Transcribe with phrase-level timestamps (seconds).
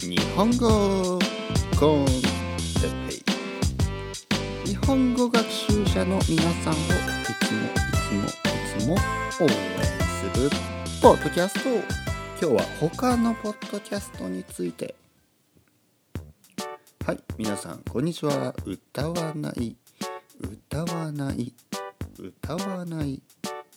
[0.00, 1.18] 日本語
[1.78, 2.12] コンテ
[3.08, 6.80] ペイ日本語学習者の皆さんをい
[7.40, 8.98] つもいつもい
[9.36, 9.50] つも応援
[10.32, 10.50] する
[11.02, 11.70] ポッドキャスト
[12.40, 14.94] 今日は他のポッドキャストについて
[17.04, 18.54] はい皆さんこんにちは。
[18.64, 19.76] 歌わない
[20.40, 21.52] 歌わない。
[22.18, 23.22] 歌わない。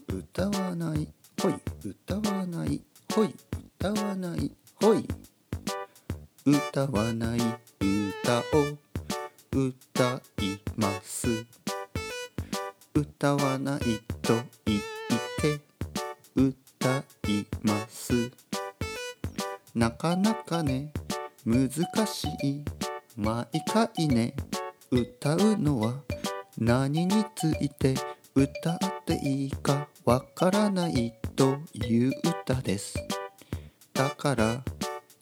[0.08, 1.08] 歌わない。
[1.42, 1.56] ほい。
[1.84, 2.82] 歌わない。
[3.14, 3.36] ほい。
[3.80, 4.52] 歌わない。
[4.84, 5.08] ほい。
[6.46, 8.44] 歌わない歌を
[9.56, 11.46] 歌います。
[12.94, 13.80] 歌わない
[14.22, 14.34] と
[14.66, 14.82] 言っ
[15.40, 15.62] て。
[16.36, 16.98] 歌
[17.30, 18.30] います。
[19.74, 20.92] なかなかね
[21.46, 21.70] 難
[22.06, 22.66] しい。
[23.16, 24.36] 毎回ね
[24.92, 25.94] 歌うのは
[26.58, 27.96] 何について
[28.36, 32.12] 歌っていいかわからないという
[32.46, 32.96] 歌です。
[33.94, 34.64] だから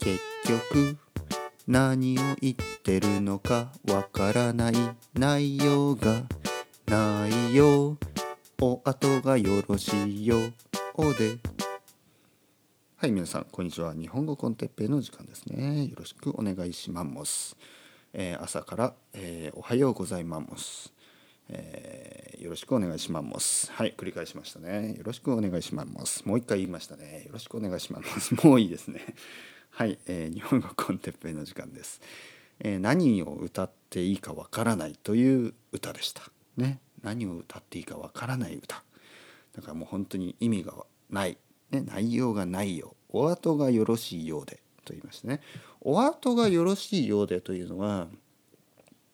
[0.03, 0.97] 結局
[1.67, 4.73] 何を言ってるのかわからない
[5.13, 6.23] 内容が
[6.87, 7.97] ないよ
[8.59, 10.37] お後がよろしいよ
[10.95, 11.37] おで
[12.97, 17.55] はい皆さんこんにちは日本語コンテッペイの時間ですねよろしくお願いします、
[18.11, 20.91] えー朝から、えーおはようございます
[21.47, 23.71] えーよろしくお願いします。
[23.71, 24.95] はい、繰り返しましたね。
[24.97, 26.27] よろしくお願いします。
[26.27, 27.25] もう一回言いましたね。
[27.27, 28.33] よろしくお願いします。
[28.43, 28.99] もういいですね。
[29.71, 32.01] はい、えー 日本語コンテッペイの時間です。
[32.59, 36.29] えー何を歌っていいかわからないという歌でした。
[36.57, 38.83] ね、何を歌っていいかわからない歌。
[39.53, 41.37] だからもう本当に意味がない、
[41.71, 42.95] ね、内容がないよ。
[43.09, 45.41] お後がよろしいようでと言いましてね。
[45.79, 48.09] お後がよろしいようでというのは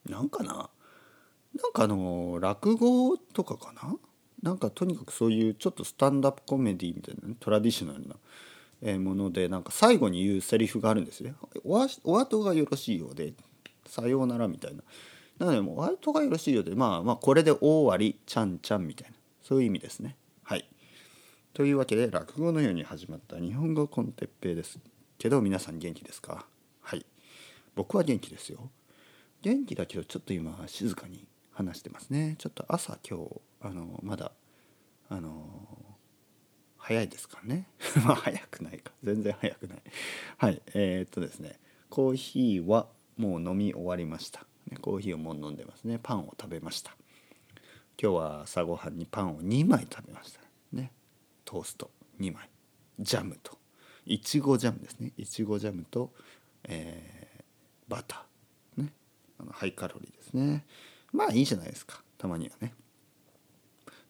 [0.06, 0.70] なんかな。
[1.54, 3.96] なんかあの落語とかかな
[4.44, 8.16] なんかとにかくそういうちょっとスタンダップコメディみたいなねトラディショナルな
[8.82, 11.34] ものでなんか最後に言うセリフがあるんですね。
[11.64, 13.34] おお後がよろしいようで
[13.86, 14.84] さようならみたいな。
[15.40, 20.16] なのでもうお後がよろしいようでまあまあこれで大終わりちゃんちゃんみたいなそういう意味ですね。
[20.44, 20.68] はい。
[21.54, 24.80] というわけで落語のように始まった日本語コンテッペイです
[25.18, 26.46] けど皆さん元気ですか？
[26.82, 27.06] はい。
[27.76, 28.70] 僕は元気ですよ。
[29.42, 34.32] 元気だけどちょっと今静かに話してますねちょっと朝今日あのまだ
[35.10, 35.87] あの
[36.88, 37.68] 早いですからね。
[38.06, 38.94] まあ早くないか。
[39.04, 39.82] 全然早くない。
[40.38, 40.62] はい。
[40.68, 41.60] えー、っとですね。
[41.90, 42.88] コーヒーは
[43.18, 46.00] もう飲み終わりました、ね、コーヒーをもう飲んでますね。
[46.02, 46.96] パンを食べました。
[48.02, 50.40] 今日は朝ごはんにパンを2枚食べました。
[50.72, 50.94] ね。
[51.44, 52.50] トースト2枚。
[53.00, 53.58] ジャムと。
[54.06, 55.12] いちごジャムですね。
[55.18, 56.14] いちごジャムと、
[56.64, 57.28] えー
[57.90, 58.84] バター。
[58.84, 58.94] ね。
[59.40, 60.66] あのハイカロリーですね。
[61.12, 62.02] まあいいじゃないですか。
[62.18, 62.74] たまにはね。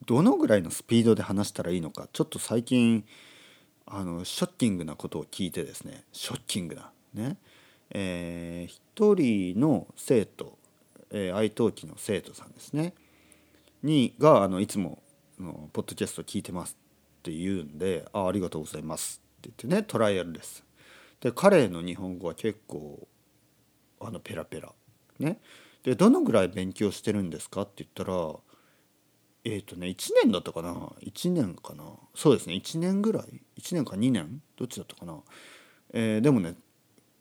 [0.06, 3.06] どのぐらいのスピードで話したらいいのかちょっと最近
[3.85, 7.38] あのショッキングなことを聞いてですねショッキングなね。
[7.90, 10.57] えー一人の生徒、
[11.12, 12.94] えー愛登記の生徒さんですね。
[13.84, 15.02] にがあのいつも
[15.40, 16.75] のポッドキャスト聞いてます
[17.19, 20.63] って言うんで「あありがとうございます」って言ってねトライアルです。
[21.22, 23.07] で彼の日本語は結構
[24.00, 24.74] あのペラペラ。
[25.19, 25.40] ね。
[25.84, 28.36] でどのぐらい勉強してるんですかって言ったら
[29.50, 31.85] えっ、とね1年だったかな？1年かな？
[32.16, 32.56] そうですね。
[32.56, 34.41] 1年ぐらい？1年か2年？
[34.58, 35.18] どっちだったかな、
[35.94, 36.56] えーでもね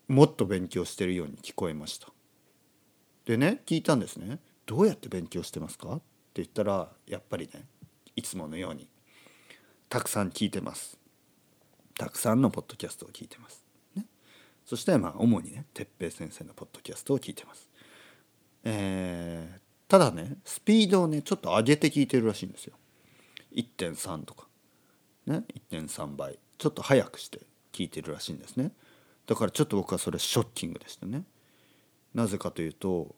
[0.09, 2.09] もっと勉強してるように聞こえました。
[3.27, 4.41] でね聞いたんですね。
[4.67, 5.95] どうやって勉強してますか？
[5.95, 7.65] って言ったらやっぱりね
[8.17, 8.89] いつものように
[9.89, 10.99] たくさん聞いてます。
[11.97, 14.05] たくさんのポッドキャストを聞いてます、ね、
[14.67, 17.71] そしてまあ主にね哲平先生のポッドキャストを聞いてます。
[18.65, 22.75] えーただねスピードをねちょっと上げて聞いてるらしいんですよ。
[23.55, 24.49] 1.3とか。
[25.27, 26.39] ね1.3倍。
[26.59, 27.41] ちょっと早くして
[27.73, 28.73] 聞いてるらしいんですね。
[29.27, 31.25] だからちょっと僕はそれショッキングでしたね。
[32.15, 33.15] なぜかというと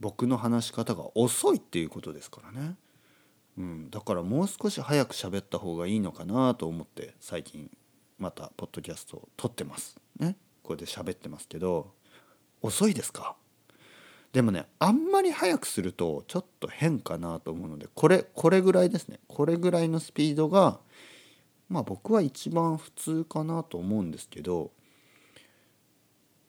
[0.00, 2.76] 僕の話し方が遅いっていうことですからね、
[3.56, 7.70] うん、だからもう少し早く喋った方がいいのかなと思って最近
[8.18, 9.96] またポッドキャストを撮ってます。
[10.18, 10.36] ね。
[10.62, 11.92] これで喋ってますけど
[12.60, 13.36] 遅いですか？
[14.36, 19.18] でもねあんまり早くするとちょっと変かなと思うのでこれこれぐらいですね。
[19.28, 20.78] これぐらいのスピードが
[21.70, 24.72] まあ僕は一番普通かなと思うんですけど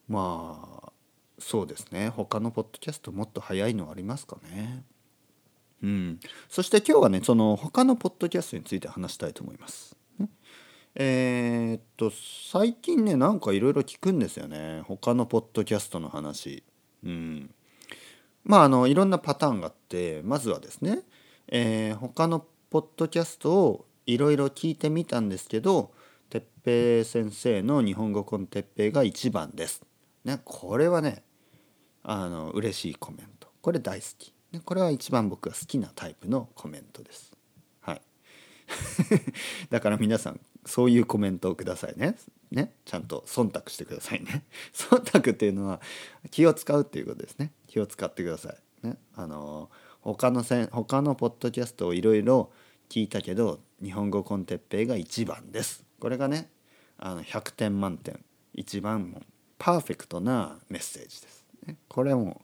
[0.10, 0.92] まあ
[1.40, 2.10] そうですね。
[2.10, 4.84] 他のポッドキャストもっと早いのありますかね。
[5.82, 6.20] うん。
[6.50, 9.96] そして今日はねその他のポッドキャストについて話したいと思います。
[10.96, 12.12] えーっと
[12.52, 14.82] 最近ねなんかいろいろ聞くんですよね。
[14.82, 16.66] 他のポッドキャストの話。
[17.04, 17.50] うん、
[18.48, 21.00] まああのいろんなパターンがあってまずはですね、
[21.50, 25.92] えー他のポッドキャストをいろいろ聞いてみたんですけど
[26.30, 29.82] 哲平先生の日本語コンテッペイが一番です。
[30.26, 31.24] ね、これはね
[32.04, 37.32] あの嬉しいコメントこれ大好き、ね、これは一番僕が好きなタイプのコメントです。
[37.82, 38.02] はい、
[39.70, 42.16] だから皆さんそういうコメントをくださいね。
[42.52, 44.44] ね、ちゃんと忖度してくださいね。
[44.74, 45.82] 忖度っていうのは
[46.32, 47.52] 気を使うっていうことですね。
[47.68, 48.52] 気を使ってくださ
[48.84, 48.88] い。
[48.88, 49.70] ね、あの
[50.02, 52.52] 他のせん他のポッドキャストをいろいろ
[52.90, 55.84] 聞いたけど日本語コンテッペイが一番です。
[56.00, 56.50] これがね
[56.98, 58.24] あの100点満点
[58.54, 59.22] 一番も
[59.58, 61.46] パーフェクトなメッセージです。
[61.66, 62.44] ね、これも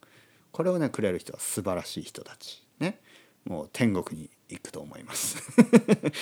[0.52, 2.66] これをねくれる人は素晴らしい人たち。
[2.80, 3.00] ね、
[3.46, 5.38] もう天国に行くと思います。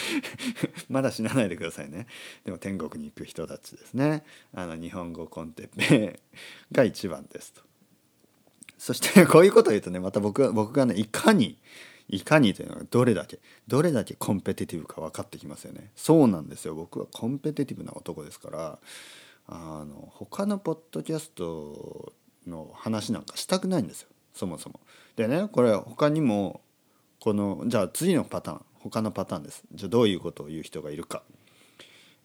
[0.89, 2.07] まだ死なないでくださいね。
[2.43, 4.23] でも天国に行く人たちですね。
[4.53, 6.19] あの日本語コンテッペ
[6.71, 7.61] が一番ですと。
[8.77, 11.59] そしてこういうことを言うとねまた僕が僕がねいかに
[12.09, 15.91] いかにというのがどれだけどれだけコンペティティブか分かってきますよね。
[15.95, 16.75] そうなんですよ。
[16.75, 18.79] 僕はコンペティティブな男ですから
[19.47, 22.13] あの他のポッドキャスト
[22.47, 24.09] の話なんかしたくないんですよ。
[24.33, 24.79] そもそも。
[25.15, 26.61] でねこれ他にも
[27.21, 29.63] このじゃあ次のパターン他のパターンです。
[29.71, 31.21] じゃあどういうことを言う人がいるか、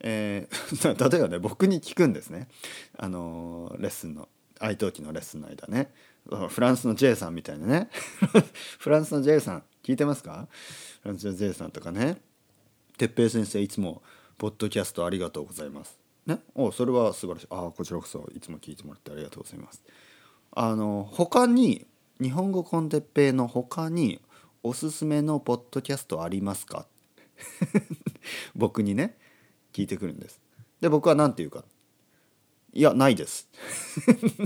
[0.01, 2.49] えー、 例えばね僕に聞くんですね。
[2.97, 4.27] あのレッスンの
[4.59, 5.93] 愛登記のレッスンの間ね。
[6.49, 7.91] フランスの J さんみたいなね。
[8.81, 10.49] フランスの J さん聞いてますか？
[11.03, 12.23] フランスの J さんとかね。
[12.97, 14.03] 哲平先生いつも
[14.39, 15.99] ポッドキャストありがとうございます。
[16.25, 16.41] ね？
[16.55, 17.47] おそれは素晴らしい。
[17.51, 19.83] あこちらこそいつも聞いてもらってありがとうございます。
[20.53, 21.87] あの他に
[22.19, 24.23] 日本語コンテッペイの他に
[24.67, 26.89] おすすめのポッドキャストありますか？
[28.57, 29.17] 僕にね
[29.73, 30.41] 聞いてくるんです。
[30.81, 31.65] で僕は何て言うか。
[32.73, 33.49] いやないです。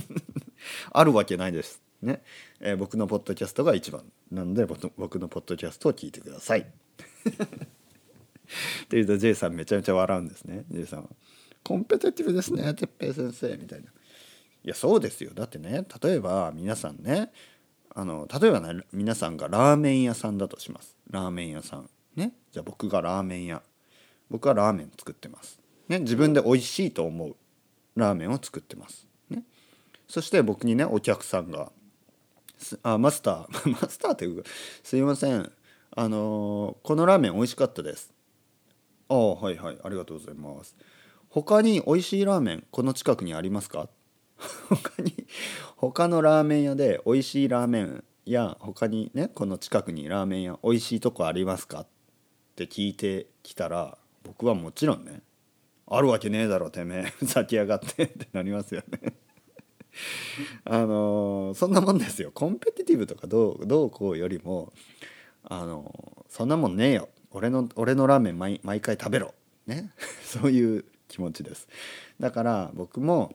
[0.92, 1.80] あるわけないです。
[2.02, 2.22] ね、
[2.60, 4.12] えー、僕のポッドキャストが一番。
[4.30, 6.60] なので僕のポッドキャストを聞いてください。
[6.60, 6.68] って
[8.90, 10.66] 言うと J さんめちゃめちゃ笑うんですね。
[10.70, 11.08] J さんは
[11.64, 13.86] 「コンペティティブですね哲平先生」みたいな。
[13.86, 15.30] いやそうですよ。
[15.32, 17.32] だってね例えば皆さんね
[17.94, 20.96] あの例えばね皆さんがラーメン屋さんだとします。
[21.10, 21.90] ラーメン屋さん。
[22.16, 22.32] ね。
[22.52, 23.62] じゃあ僕がラーメン屋。
[24.30, 25.60] 僕はラーメン作ってます。
[25.88, 25.98] ね。
[26.00, 27.36] 自分で美味しいと思う。
[27.96, 29.06] ラーメンを作ってます。
[29.28, 29.42] ね。
[30.08, 31.72] そして僕にねお客さんが
[32.82, 33.70] 「あマスター。
[33.82, 34.48] マスターっていうか
[34.82, 35.50] すいません。
[35.96, 38.12] あのこのラーメン美味しかったです」
[39.08, 39.78] ああはいはい。
[39.82, 40.76] ありがとうございます。
[41.28, 43.88] 他に美味しいラーメンこの近くにありますか？
[44.68, 45.26] 他に
[45.80, 51.86] 他のラーメン屋で美味しいラーメンや他にねこの近くにラーメン屋美味しいとこありますかっ
[52.54, 55.22] て聞いてきたら僕はもちろんね
[55.86, 58.82] あるわけねえだろてめえふざけやがってってなりますよ。
[58.90, 59.14] ね
[60.66, 62.30] あのー、そんなもんですよ。
[62.30, 64.74] コンペティティブとかどうどうこうよりも
[65.44, 67.08] あのー、そんなもんねえよ。
[67.30, 69.32] 俺の俺のラーメン毎毎回食べろ。
[69.66, 69.92] ね。
[70.24, 71.68] そういう気持ちです。
[72.20, 73.34] だから僕も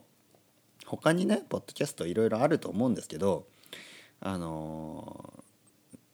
[0.86, 3.46] 他にねポッドキャストいろいろあると思うんですけど
[4.20, 5.34] あの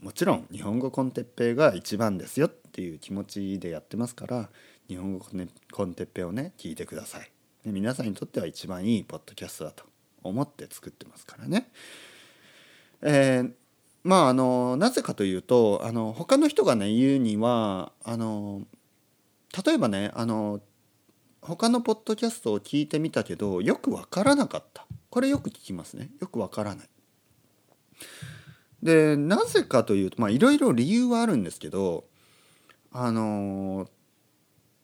[0.00, 4.48] ー、もちろん日本語コンテッペイが一番ですよっていう気持ちでやってますから
[4.88, 5.24] 日本語
[5.72, 7.30] コンテッペイをね聞いてください
[7.64, 9.84] で皆さんにとっては一番いいポッドキャストだと
[10.22, 11.68] 思って作ってますからね。
[13.02, 13.52] えー、
[14.04, 18.62] まああのなぜかというとあの他の人がね言うにはあの
[19.64, 20.60] 例えばねあの
[21.42, 26.88] 他のポッドキャストを聞いてみたけどよくわからなかったこれよく聞きますねよくわからない。
[28.82, 32.04] でなぜかというとまあいろいろ理由はあるんですけど
[32.90, 33.88] あの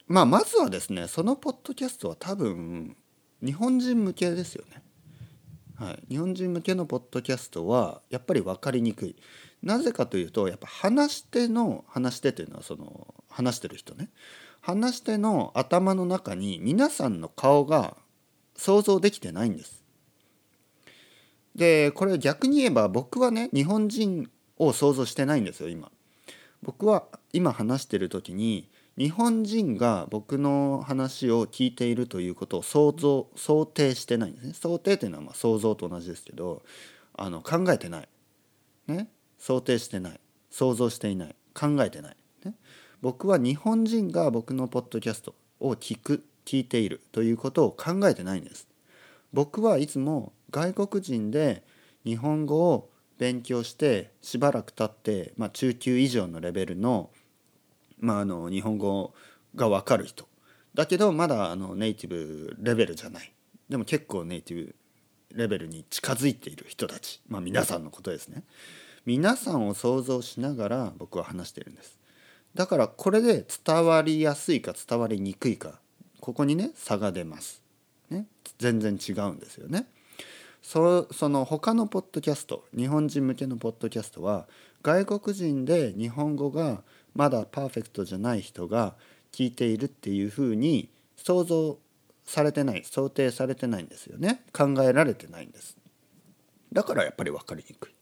[0.07, 2.97] まあまずはですねそのポッドキャストは多分
[3.45, 4.83] 日本人向けですよね。
[5.77, 9.17] はい、日本人向けのポッドキャストはやっぱり分かりにくい。
[9.63, 14.11] なぜかというとやっぱ話し手の話し手というのはその話してる人ね
[14.69, 17.97] 話し手の頭の中に皆さんの顔が
[18.55, 19.83] 想像できてないんです。
[21.55, 25.91] でこれ逆に言えば僕はね日本人を想像してないんですよ今。
[26.63, 34.53] 僕は今話してる時に日本人が僕の話を聞いているということを想像想定してないんですね。
[34.53, 36.63] 想定というのはまあ想像と同じですけど
[37.15, 38.09] あの考えてない。
[38.87, 39.09] ね
[39.39, 40.21] 想定してない
[40.51, 42.17] 想像していない考えてない。
[42.45, 42.53] ね、
[43.01, 48.67] 僕は日本人が僕のポッドキャストを聞く聞いているということを考えてないんです。
[49.33, 51.63] 僕はいつも外国人で
[52.05, 57.11] 日本語を勉強してしばらく経って、まあ、中級以上のレベルの,、
[58.01, 59.13] まあ、あの日本語
[59.55, 60.27] が分かる人。
[60.75, 63.33] だけどまだあのネイティブレベルじゃない。
[63.69, 64.75] でも結構ネイティブ
[65.35, 68.45] レベルに近づいている人たち、まあ、皆さんのことですね。
[69.05, 71.98] 皆さんを想像しながら僕は話してるんです。
[72.59, 75.79] だからこれで伝わりやすいか伝わりにくいか
[76.19, 77.63] ここにね差が出ます。
[78.11, 78.27] ね、
[78.59, 79.87] 全然違うんですよね。
[80.61, 84.49] そその他のポッドキャスト日本人向けのポッドキャストは
[84.83, 86.83] 外国人で日本語が
[87.15, 88.97] まだパーフェクトじゃない人が
[89.31, 91.79] 聞いているっていうふうに想像
[92.25, 94.43] されてない想定されてないんですよね。
[94.53, 95.77] 考えられてないんです。
[96.73, 97.93] だからやっぱり分かりにくい、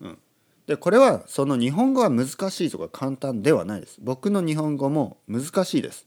[0.00, 0.18] うん、
[0.66, 6.06] でこれはその日本語は難しいとか簡単ではないです僕の日本語も難しいです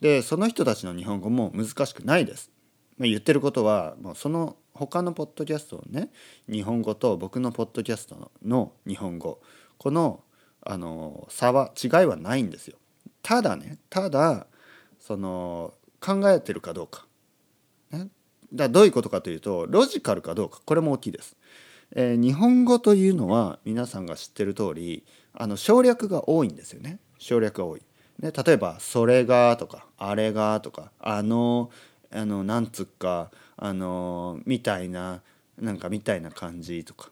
[0.00, 2.50] でその人たちの日本語も難しくないです、
[2.98, 6.08] まあ、言ってることはもうその他のポッドキャストのね
[6.50, 9.40] 日本語と僕のポッドキャストの日本語
[9.78, 10.22] この
[10.64, 12.76] あの差は違いはないんですよ。
[13.22, 14.46] ただねただ
[15.00, 17.06] その考えてるかどうか。
[17.90, 18.08] ね、
[18.52, 21.36] だどういうことかというとロジカルかどうかこれも大きいです。
[21.94, 26.98] えー、日本語というのは皆さんが知ってる通りあの省略が多いんですよね。
[27.18, 27.82] 省略が多い。
[28.18, 31.70] ね、例えば「それが」とか「あれが」とか「あの」
[32.14, 35.22] あのなんつうかあのみたいな
[35.58, 37.10] なんかみたいな感じとか。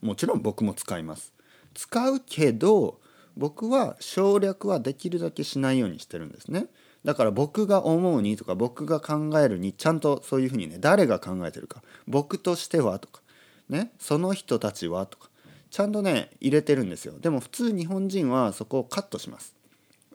[0.00, 1.32] もちろん僕も使います。
[1.72, 3.00] 使うけど
[3.36, 6.66] 僕は省略はできるだけしないようにしてるんですね。
[7.04, 13.23] だから僕が思うにとか僕が考えるにちゃんとそういうふうにね誰が考えてるか僕としてはとか。
[13.68, 15.30] ねその人たちはとか
[15.70, 17.18] ちゃんとね入れてるんですよ。
[17.18, 19.56] でも普通日本人はそこをカットします。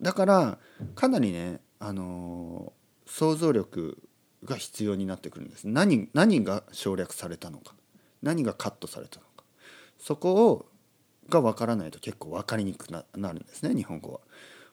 [0.02, 0.58] だから
[0.96, 3.98] かなりねあのー、想像力
[4.46, 5.68] が必要になってくるんです。
[5.68, 7.74] 何何が省略されたのか。
[8.22, 9.44] 何がカットされたのか。
[9.98, 10.66] そこを
[11.30, 14.20] が分からないと結構分かりにくくなるんですね日本語は。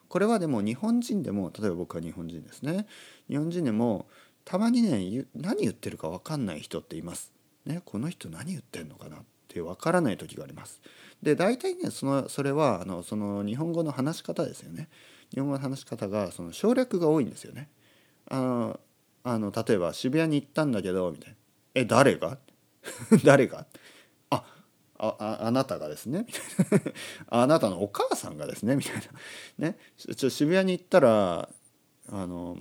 [0.08, 2.86] これはでも日本人でも例えば僕は日本人ですね。
[3.28, 4.06] 日本人でも
[4.44, 7.32] たまにね何言ってるか分かんない人っています。
[7.66, 10.80] ね、この人何言ってんのかなって分からない時があります。
[11.22, 14.88] で大体ねそのそれはあのその日本語の話し方ですよね。
[15.34, 17.68] 日本語の話し方がその省略が多いんですよね。
[18.30, 18.78] あ
[19.24, 21.36] あの例えば渋谷に行ったんだけどみたいな
[21.74, 22.38] 「え誰が?」
[23.24, 23.66] 誰が？
[24.30, 24.44] あ
[24.98, 26.26] ああなたがですね？
[26.26, 26.92] みたいな
[27.42, 28.76] あなたのお母さんがですね？
[28.76, 28.94] みたい
[29.58, 31.48] なねちょ渋谷に行ったら
[32.08, 32.58] あの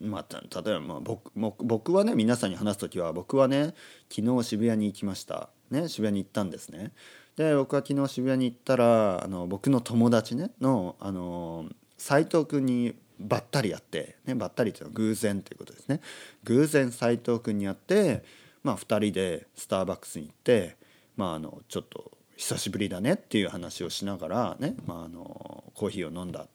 [0.00, 0.26] まあ、
[0.62, 3.74] 例えば、まあ、僕僕はね皆さんに話す時は僕はね
[4.14, 6.92] 昨日渋谷に行きました、ね、渋谷に行ったんですね。
[7.36, 16.00] で僕は昨日渋谷に行ったらあの僕の友達ねのあの斉藤君にばったりやって、ね、ばったりというのは偶然ということですね。
[16.44, 18.22] 偶然斎藤君に会って、
[18.62, 20.76] まあ、2人でスターバックスに行って、
[21.16, 26.46] まあ、あのちょっと久しぶりだねっていう話をしながらね、まあ、あのコーヒーを飲んだ。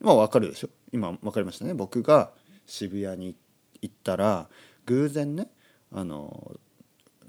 [0.00, 0.68] まあ分かるでしょ？
[0.92, 1.72] 今分かりましたね？
[1.72, 2.30] 僕が
[2.70, 3.34] 渋谷に
[3.82, 4.48] 行ったら
[4.86, 5.48] 偶然ね
[5.92, 6.56] あの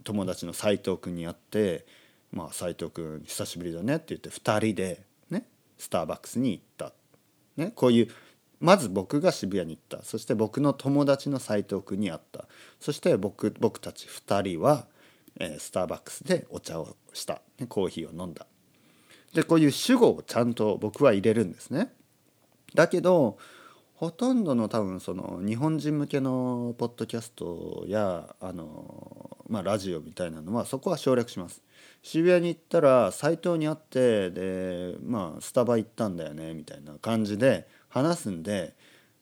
[0.03, 1.85] 友達の斎藤君に会って
[2.31, 5.45] 「まあ、斉藤君久しぶりだね」って言って2人でね
[5.77, 6.93] スターバックスに行った、
[7.57, 8.07] ね、こういう
[8.59, 10.05] まず僕が渋谷に行った。
[10.05, 12.45] そして僕の友達の斎藤君に会った。
[12.79, 14.85] そして僕僕たち2人は、
[15.39, 18.45] えー、スターバックスでお茶をした、ね、コーヒーを飲んだ。
[19.33, 21.91] でこういう主語をちゃんと僕は入れるんですね。
[22.75, 23.39] だけど
[24.01, 31.61] ほとんどの多分その日本人向けのポッドキャストやあの、まあ、ラジオみたいなのはそこは省略します。
[32.01, 38.73] 渋谷に行ったら斎藤に会ってでまあスタバ行ったんだよねみたいな感じで話すんで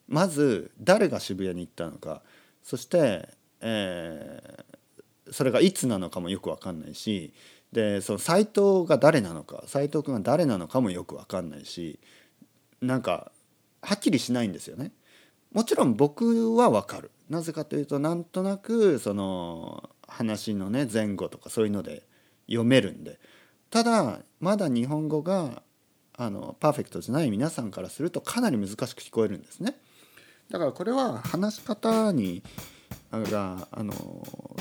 [0.08, 2.22] まず誰が渋谷に行ったのか。
[2.64, 3.28] そして、
[3.60, 7.34] えー、それがいつなのかもよく分かんないし
[7.74, 12.00] でその斎藤が誰なのか斎藤君が誰なのかもよく分かんないし
[12.82, 13.34] なんか
[13.82, 14.92] はっきりしないんですよね。
[15.52, 17.12] もちろん僕は分かる。
[17.30, 22.04] なぜかというとなんとなくその話のね前後とかそういうので
[22.48, 23.20] 読めるんで
[23.70, 25.62] ただまだ日本語が
[26.18, 29.76] あのパーフェクトじゃない皆さんからするとかなり難しく聞こえるんですね。
[30.50, 32.44] だからこれは話し方に
[33.12, 33.94] があの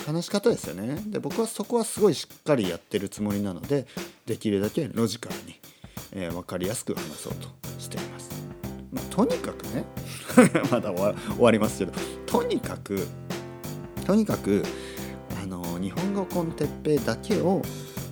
[0.07, 1.03] 話し方ですよね。
[1.07, 3.87] で僕はそこはすごいしっかりやってるつもりなので
[4.27, 5.57] できるだけロジカルに、
[6.13, 7.49] えー、分かりやすく話そうと
[7.79, 8.48] しています。
[8.93, 9.85] まあ、とにかくね。
[10.71, 11.93] まだ終わりますけど。
[12.27, 13.07] とにかく
[14.07, 14.65] とにかく
[15.43, 17.63] あの日本語コンテッペイだけを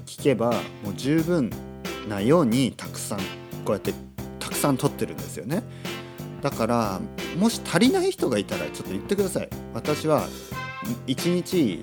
[0.05, 0.51] 聞けば
[0.85, 1.51] もう十分
[2.09, 3.25] なようにたくさんこ
[3.69, 3.95] うやって
[4.39, 5.63] たくさん撮ってるんですよね。
[6.43, 7.01] だから
[7.39, 9.49] もし足りない人がいたらちょっと言ってください。
[9.73, 10.29] 私は
[11.07, 11.83] 1日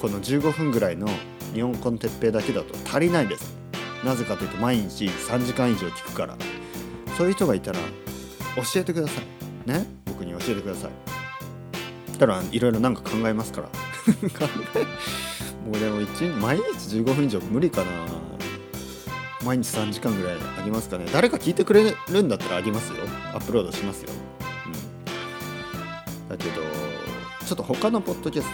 [0.00, 1.08] この15分ぐらいの
[1.54, 3.56] 日本コンテッペイだけだと足りないです。
[4.04, 6.36] なぜかというと毎日3時間以上聞くから。
[7.18, 7.80] そういう人がいたら
[8.54, 9.68] 教えてください。
[9.68, 9.84] ね？
[10.06, 10.90] 僕に教えてください。
[12.16, 13.68] たらいろいろ何か考えますから。
[15.66, 16.62] もうでも1毎日
[16.98, 17.90] 15分以上無理かな。
[19.44, 21.06] 毎日3時間ぐらいありますかね。
[21.12, 22.98] 誰か聞いてくれるんだったらありますよ。
[23.34, 24.10] アップロードしますよ、
[24.66, 26.62] うん、だけど
[27.44, 28.48] ちょっと他のポッドキャス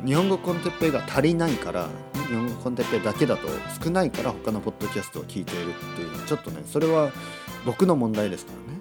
[0.00, 1.88] ト日本語コンテッペイが足りないから
[2.32, 3.46] 日本語コンテッペだけだと
[3.84, 7.12] 少ないから他のポッドキャストを聞いているっていうのはちょっとねそれは
[7.66, 8.78] 僕の問題ですからね、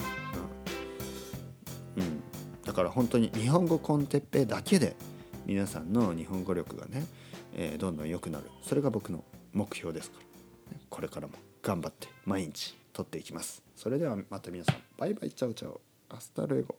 [1.97, 2.23] うん、うん、
[2.63, 4.95] だから本当に日本語コンテッペだけで
[5.45, 7.05] 皆さんの日本語力がね、
[7.53, 8.45] えー、どんどん良くなる。
[8.63, 10.19] それが僕の目標ですか
[10.71, 13.63] らこれからも頑張って毎日撮っていきます。
[13.75, 14.75] それではまた皆さん。
[14.97, 15.31] バイバイ。
[15.31, 15.81] Ciao ciao。
[16.07, 16.75] Hasta luego。